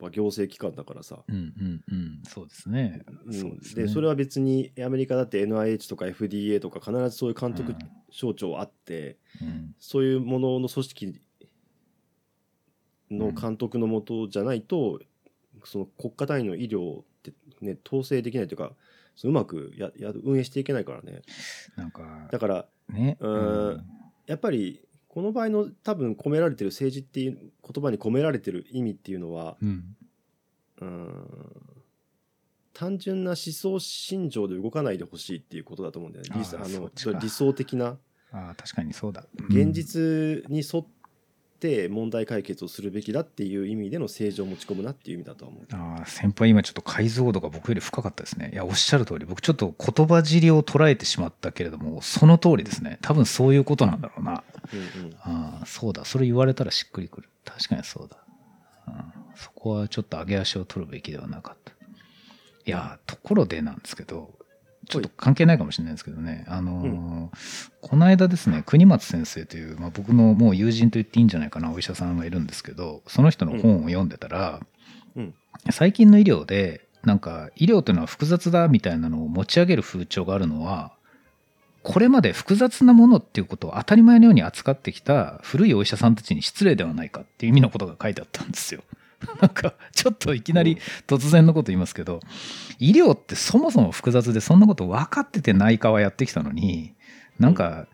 [0.00, 2.22] は行政機関だからさ、うんうんうん。
[2.24, 3.02] そうですね。
[3.26, 3.32] うん。
[3.32, 3.82] そうですね。
[3.82, 7.76] でそれは別にアメリカだって NIH とか FDA とか必ずそういう監督
[8.10, 9.74] 省庁あって、うん。
[9.78, 11.20] そういうものの組織
[13.10, 15.00] の監督のもとじゃないと、
[15.64, 18.72] その国家単位の医療ってね統制できないというか
[19.16, 21.22] そのうまくやや運営していけないからね。
[21.76, 23.16] なんかだからね。
[23.20, 23.86] うーん。
[24.26, 29.96] やっぱりこの場合の多分込められてる政治っていう言葉に込められてる意味っていうのはうん
[30.80, 31.26] うーん
[32.72, 36.30] 単純な思想信条で動かないでほしいっていうことだと思うんだよね。
[36.34, 37.98] 理あの理想的な
[38.32, 39.26] ああ確かにそうだ。
[39.50, 40.86] 現実に沿っ
[41.60, 45.66] て問題解決をするべきだっていう意味での政治を持ち込むなっていう意味だとは思う。
[45.72, 48.50] ああ先輩今ちょっと解像度が僕より深かったですね。
[48.54, 52.96] いやおっしゃる通り僕ちょっと言葉尻を捉えてしまったけれどもその通りですね。
[53.02, 54.42] 多分そういうことなんだろうな。
[54.72, 55.14] うんうん。
[55.20, 56.04] ああそうだ。
[56.04, 57.28] それ言われたらしっくりくる。
[57.44, 58.16] 確かにそうだ。
[58.88, 59.12] うん。
[59.36, 61.72] そこはちょっと上げ足を取るべきではなかった。
[62.64, 64.30] いやところでなんですけど
[64.88, 74.60] ちょっと関係ないかもしれないんですけどね、あのーこの間ですね国松先生という、まあ、僕のもう友人と言っていいんじゃないかなお医者さんがいるんですけどその人の本を読んでたら、
[75.16, 75.34] うん。
[75.70, 80.92] 最近の医療でなんか医療というのは複雑だみたいなのを持ち上げる風潮があるのは
[81.82, 88.82] これまで複雑なものっていうことを当たり前のように扱ってきた古いお医者さんたちに失礼ではないかっていう意味のことが書いてあったんですよ。
[89.40, 92.18] なんかちょっといきなり突然のこと言いますけど
[92.80, 96.94] 医療ってそもそも複雑でそんなこと分かってて内科はやってきたのに
[97.38, 97.86] なんか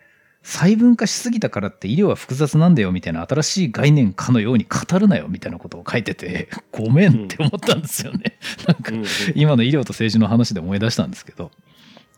[0.43, 8.39] 細分化しすぎたからって医療は複雑なんだよみたいな新しい概念かのように語るなよみたいなことを書いてて ごめんって思ったんですよね。
[8.67, 8.93] なんか
[9.35, 11.51] 今の医療と政治の話で思い出したんですけど。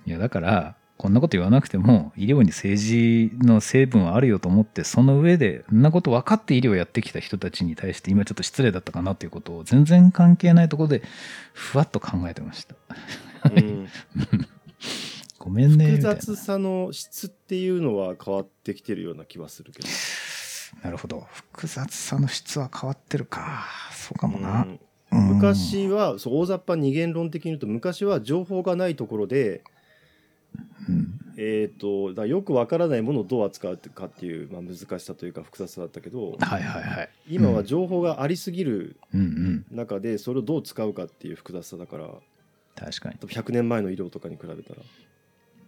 [0.06, 11.02] いやだからこんなこと言わなくても医療に政治の成分はあるよと思ってその上でそんなこと分かって医療やってきた人たちに対して今ちょっと失礼だったかなっていうことを全然関係ないところで
[11.54, 12.74] ふわっと考えてました。
[13.50, 13.88] うん。
[15.40, 19.88] ごめんね複雑さの質っていうのは変わってきてるような気はするけど。
[20.84, 21.26] なるほど。
[21.30, 23.64] 複雑さの質は変わってるか。
[23.94, 24.68] そうかもな、うん。
[24.72, 24.80] うん
[25.36, 29.79] 昔はそう大雑把に二元論的に言うと昔は情報がないところで、うん
[31.36, 37.08] えー、とだよくわからないものをどう扱うかっていう、まあ、難しさというか複雑さだったけどはいはいはい。
[37.28, 38.96] 今は情報がありすぎる
[39.70, 42.08] 中でそれをどう使うかっていう複雑さだから
[42.76, 43.16] 確かに。
[43.16, 44.82] 100年前の医療とかに比べたら。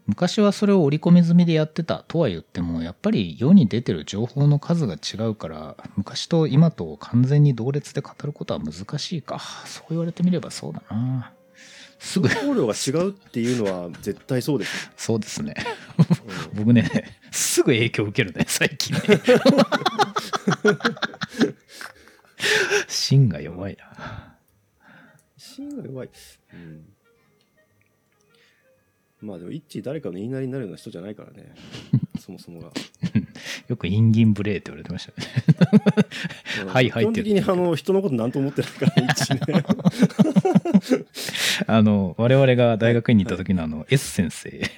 [0.06, 9.38] 昔はそれを織り込み済みでやってたとは言ってもやっぱり世に出てる情報の数が違うから昔と今と完全に同列で語ることは難しいか。
[9.64, 11.32] そう言われてみればそうだな
[12.02, 14.92] すぐ情報量が違うっていうのは絶対そうですよ。
[14.96, 15.54] そうですね。
[16.52, 16.64] うん。
[16.64, 19.00] 僕ねすぐ影響受けるね最近ね。
[22.88, 24.36] 芯が弱いな。
[25.38, 26.10] 芯が弱い。
[26.52, 26.84] うん。
[29.20, 31.54] まあでも一致誰かの言いなりになるような人じゃないからね
[32.22, 32.70] そもそもが。
[33.68, 35.76] よくインギンブレーって言われてましたよね
[36.62, 39.64] うんはいはいって基本的にあの人のこと何とも思ってないから一致ね。
[41.66, 44.70] あの我々が大学院に行った時のあの S 先生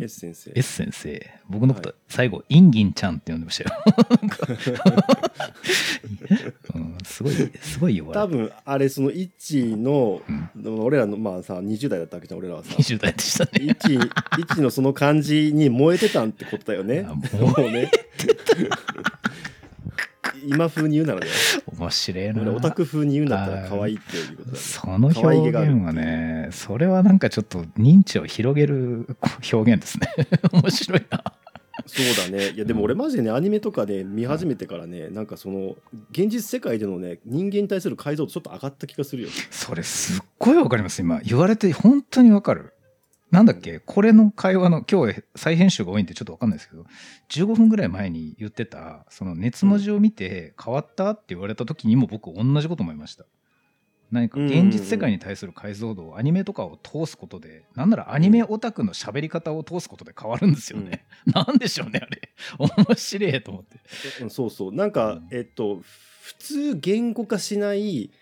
[0.00, 0.52] S 先生。
[0.54, 3.76] S 先生僕のことは最後、インギンちゃんって呼んでましたよ、
[6.74, 10.48] うん、すごいすごい言われ多分あれその一致のうん
[10.80, 12.74] 俺らのまあさ20代だったわけじゃん俺らはさ。
[12.74, 17.02] 20代でしたね一致一致のその感じに燃えてたんってことだよね。
[17.02, 17.16] も
[17.58, 17.90] うね。
[20.46, 21.26] 今風に言うならね、
[21.78, 22.42] 面白いな。
[22.42, 24.58] 俺オタク風に言うんだったら可愛いっていうことだね。
[24.58, 29.06] その表現はねそれはなんかちょっと認知を広げる
[29.52, 30.08] 表現ですね。
[30.52, 31.22] 面白いな。
[31.86, 32.50] そうだね。
[32.50, 35.76] いやでも俺マジでねアニメとかで見始めてからね、なんかその
[36.10, 39.28] 現実世界でのね人間に対する解像度ちょっと上がった気がするよ。
[39.50, 41.20] それすっごいわかります今。
[41.20, 42.72] 言われて本当にわかる
[43.30, 43.80] なんだっけ？
[43.80, 46.84] これの会話の今日再編集が多いんでちょっとわかんないですけど
[47.30, 53.24] 15分ぐらい前に言ってたその熱文字を見て変わったって言われた時にも僕同じこと思いました。
[54.12, 62.20] 何か現実世界に対する解像度をアニメとかを通すことでなんならアニメオタクの喋り方を通すことで変わるんですよね、なんでしょうねあれ。
[62.86, 63.80] 面白いと思って。
[64.22, 64.72] うんそうそう。
[64.72, 65.28] なんか、うん。
[65.32, 65.80] えっと
[66.22, 68.12] 普通言語化しない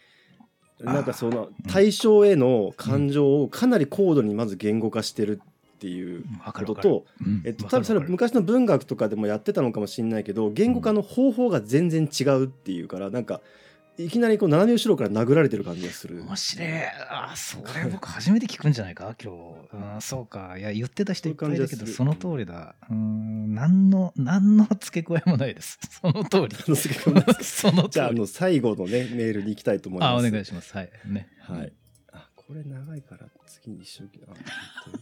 [0.84, 7.42] なんかその対象への感情をかなり高度にまず言語化してるっていうことと、うん。
[7.44, 13.40] えっと、多分それ昔の文学とかでもやってたのかもしれないけど言語化の方法が全然違うっていうからなんか
[13.96, 16.20] いきなりこう斜め後ろから殴られてる感じがする。
[16.24, 16.68] 面白い。
[17.08, 19.14] あそれ僕初めて聞くんじゃないか？
[19.22, 19.32] 今
[19.70, 20.56] 日、うん、そうか。
[20.58, 22.74] いや言ってた人いっぱいいるけどその通りだ。
[22.90, 25.78] うん何の何の付け加えもないです。
[26.02, 26.56] その通り。
[27.44, 27.90] その通り。
[27.90, 30.30] じゃああの最後のねメールに行きたいと思いあおます。
[30.30, 30.74] 願いします。
[30.76, 30.90] はい。
[31.06, 31.28] ね。
[31.40, 31.72] はい。
[32.12, 34.10] あ、これ長いから次に一緒に。
[34.24, 34.36] あ本
[34.86, 34.96] 当に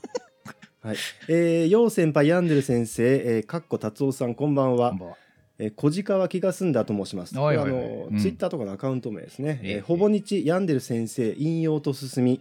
[0.83, 0.97] はい。
[1.29, 4.91] えー、よう先輩、ヤンデル先生、えー、かっこ達夫さん、こんばんは。
[4.91, 4.99] こん。
[4.99, 5.17] ばんは
[5.63, 7.39] えー、小鹿は気が済んだと申します。
[7.39, 9.61] あはいはいはいの、うんツイッターとかのアカウント名ですね。
[9.63, 12.41] えええーほぼ日ヤンデル先生引用と進み、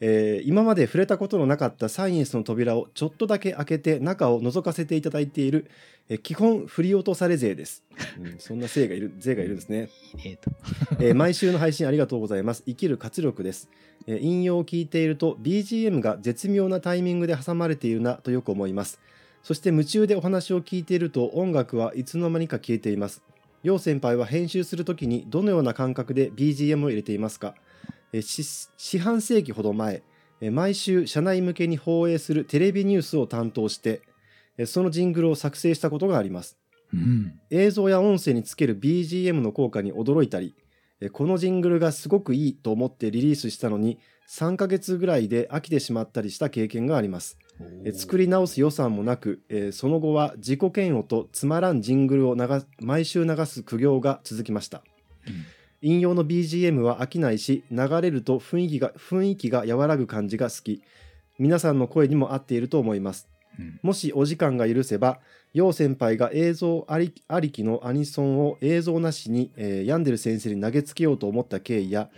[0.00, 5.70] えー今まで触れたことのなかったサイエンスの扉をちょっとだけ開けて中を覗かせていただいている、
[6.08, 7.84] えー基本振り落とされ勢です。
[8.18, 9.90] うん、そんな勢がいる勢がいるんですね。
[10.24, 10.50] いいねと
[11.04, 12.62] えー毎週の配信ありがとうございます。
[12.66, 13.68] 生きる活力です。
[14.06, 18.98] えー引用を聞いていると BGM が絶妙なタイミングで挟まれているなとよく思います。
[19.44, 23.22] そして夢中でお話を聞いていると音楽はいつの間にか消えています。
[23.62, 27.54] 陽先輩は編集するときにどのような感覚で BGM を入れていますか、
[28.12, 30.02] 四半世紀ほど前、
[30.40, 34.00] えー毎週社内向けに放映するテレビニュースを担当して、
[34.56, 36.58] えーそのジングルを作成したことがあります。
[36.92, 40.63] うん映像や音声につける BGM の効果に驚いたりえ
[41.10, 47.38] このジングルがすごくいいと思ってリリースしたのに3ヶ月ぐらいで飽きてしまったりした経験があります。
[47.84, 52.36] え作り直す予算もなくえその後は自己嫌悪とつまらんジングルを
[52.80, 54.82] 毎週流す苦行が続きました。
[55.26, 55.44] うん。
[55.82, 60.82] 引用の BGM は飽きないし流れると雰囲気が雰囲気が和らぐ感じが好き。
[61.38, 63.28] 皆さんの声にも合っていると思います。
[63.58, 63.78] うん。
[63.82, 65.20] もしお時間が許せば、
[65.54, 72.10] 陽先輩が映像ありきのアニソンを映像なしに、えーヤンデル先生に投げつけようと思った経緯や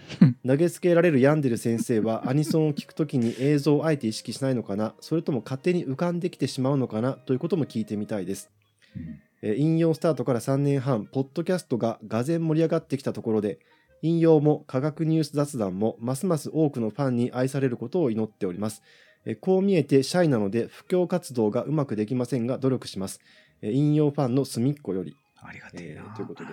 [0.47, 8.51] 投げつけられるヤンデル先生はアニソンを聞くときに映像をあえて意識しないのかなそれとも勝手に浮かんできてしまうのかなということも聞いてみたいです。
[8.97, 13.59] うんえー引用スタートから3年半、ポッドキャストががぜ盛り上がってきたところで、
[14.03, 18.83] 引用も科学ニュース雑談もますます多くのファンに愛されることを祈っております。
[19.27, 23.21] えーこう見えてシャイなので布教活動がうまくできませんが努力します。
[23.61, 26.51] えー引用ファンの隅っこより、ありがてえな、えーということで。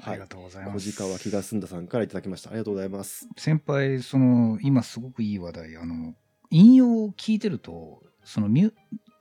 [0.00, 2.50] ありがとうございます、小鹿気が済んださんからいただきました。
[2.50, 3.28] ありがとうございます。
[3.36, 5.76] 先輩その今すごくいい話題。
[5.76, 6.14] あの
[6.50, 8.72] 引用を聞いてるとそのミュ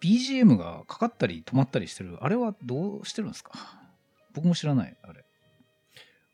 [0.01, 2.17] BGM がかかったり止まったりしてる。
[2.21, 3.51] あれはどうしてるんですか？
[4.33, 5.25] 僕も知らないあれ。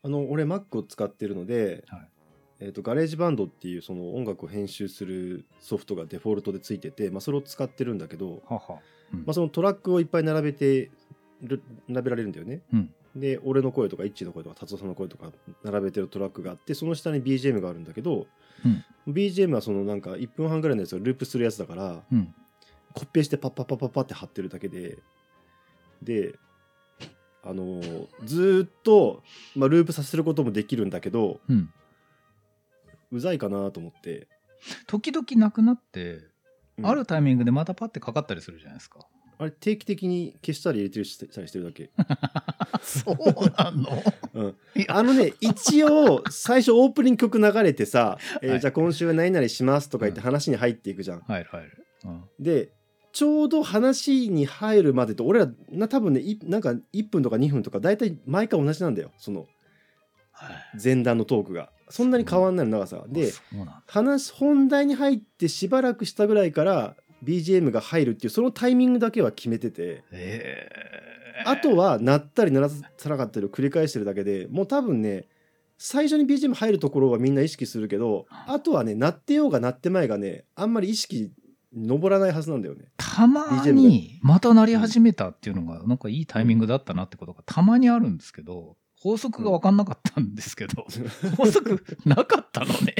[0.02, 2.08] あの俺 Mac を使ってるので、はい
[2.60, 8.78] えー、とガレージバンドっていうその音楽を編集するソフトがデフォルトでついてて、まあ、それを使ってるんだけど、はは、
[9.12, 9.18] うん。
[9.20, 10.90] まあ、そのトラックをいっぱい並べて
[11.42, 12.62] る並べられるんだよね。
[12.72, 12.94] うん。
[13.16, 15.30] で俺の声とかイッチーの声とか達夫さんの声とか
[15.62, 18.26] 並べてるトラックがあってその下に BGM があるんだけど、
[19.06, 22.34] BGM はそのなんか1分半ぐらいのやつをループするやつだからうん。
[22.92, 24.98] コピペしてパッパッパッパッパって貼ってるだけで
[26.02, 26.36] で
[27.42, 29.22] あのーずーっと、
[29.54, 31.40] まあ、ループさせることもできるんだけど
[33.16, 34.28] うざいかなと思って、
[34.86, 36.20] 時々なくなって、
[36.78, 36.86] うん。
[36.86, 39.00] あるタイミングでまたパッてかかったりするじゃないですか。
[39.36, 41.90] あれ定期的に消したり入れてるしたりしてるだけ、
[42.82, 43.16] そう
[43.58, 44.02] なの？
[44.34, 44.56] うん、
[44.88, 51.20] あのね一応最初オープニング曲流れてさ、 えーはいじゃあ今週は何々しますとか言ってうん話に入っていくじゃん。
[51.20, 52.24] 入る入る、うん。
[52.38, 52.70] で
[53.12, 59.46] ちょうど話に入るまでと俺らな多分ねいなんか1分とか2分とか大体毎回同じなんだよその
[60.30, 60.78] はい。
[60.82, 63.32] 前段のトークがそんなに変わんないの長さがで
[63.86, 70.02] 話本題に入ってしばらくしたぐらいから BGM が入るっていうそのタイミングだけは決めてて。
[70.10, 70.68] え。
[70.90, 70.94] ー
[71.44, 75.26] あとは鳴ったり鳴らさなかったりを繰り返してるだけでもう多分ね
[75.78, 78.60] 最初に BGM 入るところはみんな意識するけどあ。
[78.60, 81.32] とはね鳴ってようが鳴ってまいがねあんまり意識
[81.76, 82.84] 上らないはずなんだよね。
[82.96, 90.86] たまにまた鳴り始めたっていうのがなんかいいタイミングだったなってことがたまにあるんですけど法則が分かんなかったんですけど、
[91.36, 92.94] 法則なかったのね。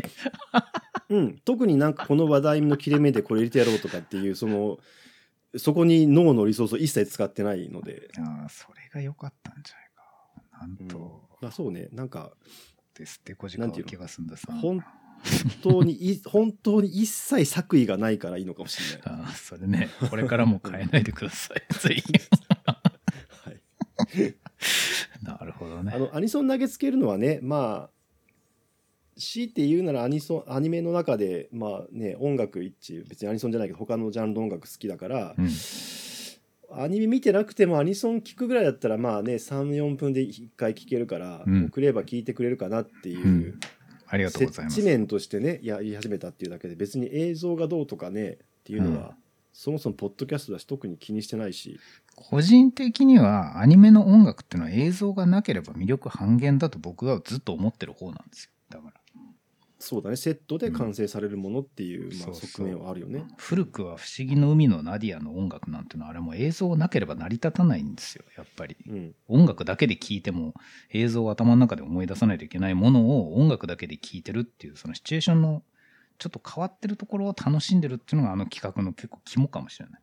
[1.08, 4.78] うん、特になんかこの話題の切れ目でこれ入れてやろうとかっていうその
[5.56, 10.58] そこに脳のリソースを一切使ってないので、ああそれが良かったんじゃないか。
[10.60, 12.32] なんうんと、まあ、そうねなんか
[12.94, 14.52] ですって小鹿は気が済んださ。
[14.52, 14.84] 本
[15.62, 19.20] 当にい 本当に一切作為がないからいいのかもしれない。
[19.22, 21.62] ああそれねこれからも変えないでください。
[21.80, 22.12] ぜひ。
[23.46, 23.52] は
[24.20, 24.34] い、
[25.22, 25.92] なるほどね。
[25.94, 25.98] あ。
[25.98, 27.90] のアニソン投げつけるのはねまあ
[29.16, 35.48] 強いて言うならアニソンアニメの中でまあね音楽一致別にアニソンじゃないけど他のジャンルの音楽好きだから、うん。
[36.76, 41.66] アニメ見てなくてもアニソン聞くぐらいだったらまあね34分で1回聞けるから、うん。
[41.66, 43.60] 送れば聞いてくれるかなっていう、うん。
[44.08, 44.76] ありがとうございます。
[44.76, 49.23] 設置 面としてねやり始めたっていうだけで別に映像がどうとかねっていうのは、うん
[49.54, 51.78] そもそもポッドキャストだし特に気にしてないし。
[52.16, 58.50] 個人的にはアニメの音楽っていうのは映像がなければ魅力半減だと僕はずっと思ってる方なんですよ。
[58.68, 59.00] だから。
[59.78, 60.16] そうだね。
[60.16, 62.50] セットで完成されるものっていう、まあ、そうそう。
[62.50, 63.24] 側面はあるよね。
[63.36, 68.24] 古くは「不思議の海のナディア」の音楽なんていうのはあれもう映像なければ成り立たないんですよ。
[68.36, 68.76] やっぱり。
[68.88, 69.14] うん。
[69.28, 70.54] 音楽だけで聴いても
[70.90, 75.62] 映像を頭の中で思い出さないといけないものを音楽だけで聴いてるっていうそのシチュエーションの
[76.18, 80.00] ちょっと変わってるところを楽しんでるっていうのがあの企画の結構肝かもしれない。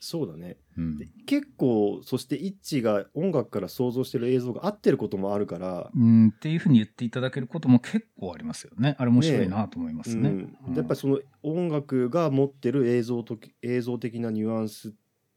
[0.00, 8.94] そうだねうんで結構そしてイッチが音楽から想像してる映像が合ってることもあるから、うん、っていうふうに言っていただけることも結構ありますよね。
[8.98, 10.28] あれ面白いなと思いますね。
[10.28, 14.92] うん、やっぱりその音楽が持ってる映像と映像的なニュアンスっ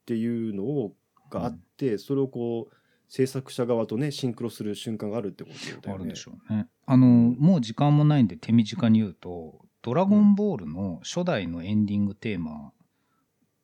[0.05, 0.93] ていうのを
[1.31, 2.75] があって、それをこう
[3.07, 6.03] 制作者側とねシンクロする瞬間があるってことだよね。
[6.03, 6.67] あるでしょうね。
[6.85, 12.71] あの、もう時間もないんで手短に言うと、ドラゴンボールの初代のエンディングテーマっ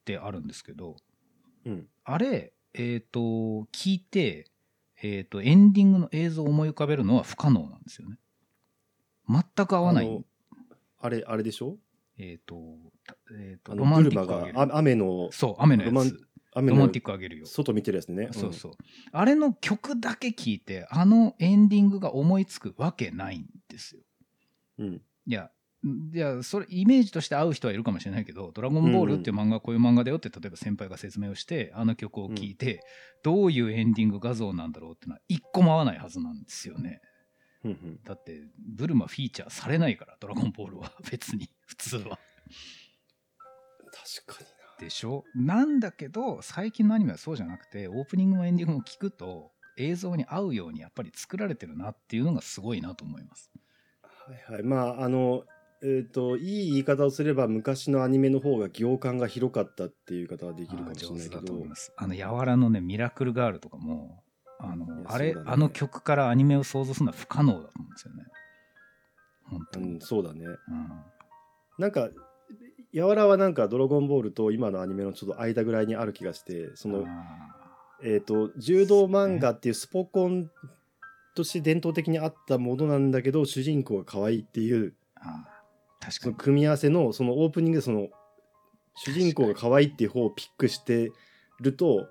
[0.05, 0.95] てあるんですけど、
[1.65, 3.19] うんあれ、えっ、と、
[3.73, 4.49] 聞いて、
[5.01, 8.17] えっ、と、エンディングの映像を思い浮かべるのは不可能なんですよね。
[9.27, 10.25] 全く合わない
[10.99, 11.77] あれあれでしょ？
[12.17, 12.55] えっ、と、
[13.05, 14.53] たえっ、と、あロマンティックあげる。
[14.53, 16.23] があ雨のそう、雨のやつ。
[16.53, 17.45] 雨のロマンティックあげるよ。
[17.45, 18.29] 外見てるやつね。
[18.31, 18.71] そうそう。
[19.11, 24.01] あれの曲だけ聞いて、あのエンディングが思いつくわけないんですよ。
[24.79, 24.87] うん。
[24.87, 25.01] うん。
[25.27, 25.51] いや、
[26.13, 32.81] いや、それ、イメージとして合う人はいるかもしれないけど、ドラゴンボールっていう漫画はこういう漫画だよって、例えば先輩が説明をして、あの曲を聴いて、
[33.23, 37.01] どういうエンディング画像なんだろうっていうのは、一個も合わないはずなんですよね。
[38.05, 40.91] だって、ブルマフィーチャーされないから、ドラゴンボールは。
[41.11, 42.19] 別に、普通は。
[44.25, 44.55] 確かにな。
[44.79, 45.23] でしょ？
[45.35, 53.51] なんだけど、最近のアニメはそうじゃなくて、オープニングもエンディングも聞くと、映像に合うようにやっぱり作られてるなっていうのがすごいなと思います。
[54.01, 54.63] はいはい。
[54.63, 55.43] まああの
[55.83, 61.67] えっ、といい言い方をすれば昔のアニメの方が行間が広かったっていう言い方はできるかもしれないけど上手だと思い。
[61.67, 61.93] ます。
[61.95, 64.23] あの、やわらのね、ミラクルガールとかも、
[64.59, 68.23] あの、あれ、あの曲からアニメを想像するのは不可能だと思うんですよね。
[69.43, 69.93] 本当に。
[69.93, 70.45] うん、そうだね。
[70.45, 70.57] うん
[71.77, 72.09] なんか
[72.91, 77.55] やわらはなんか「ドラゴンボール」と今のアニメのちょっと間ぐらいにある気がしてその、あ
[78.01, 80.49] えー、と柔道漫画っていうスポコン
[81.35, 85.56] として伝統的にあったものなんだけど主人公が可愛いっていうーあー
[86.07, 86.31] 確そかに。
[86.33, 88.07] の組み合わせのそのオープニングでその
[88.95, 91.11] 主人公が可愛いっていう方をピックして
[91.59, 92.07] ると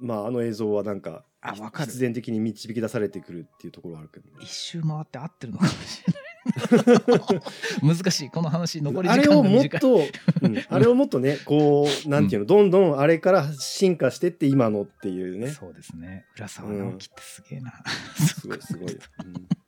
[0.00, 4.32] まああの映像はなんかあわかる必然的に導き出されてくるっていうところはあるけどね。
[4.40, 6.20] 一周回って合ってるのかもしれない。
[7.96, 8.30] 難しい。
[8.30, 9.90] この話、残り時あれを間が短い。
[9.90, 10.08] もっ
[10.40, 16.26] と、うんあれをもっとねこうなんていうの、どんどんあれから進化してって今のっていうねそうですね。
[16.36, 17.72] 浦沢直樹ってすげえな。
[18.16, 19.59] すごいすごいよ、うん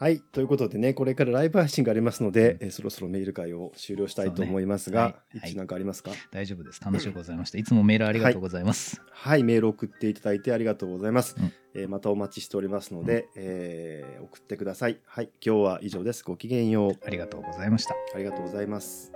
[0.00, 5.40] はいということでねこれからライブ配信がありますので、えーそろそろメール会を終了したいと思いますが、ね。
[5.40, 5.50] はい。
[5.50, 6.10] 一致なんかありますか？
[6.32, 6.80] 大丈夫です。
[6.82, 7.58] 楽しゅうございました。
[7.58, 9.02] いつもメールありがとうございます。
[9.10, 11.52] はいメール送っていただいてありがとうございます、うん。
[11.74, 14.98] えーまたお待ちしておりますので、えー送ってください。
[15.04, 16.24] はい今日は以上です。
[16.24, 16.92] ごきげんよう。
[17.06, 17.94] ありがとうございました。
[18.14, 19.12] ありがとうございます